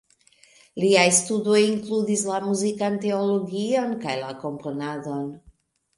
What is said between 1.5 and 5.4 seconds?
inkludis la muzikan teologion kaj la komponadon.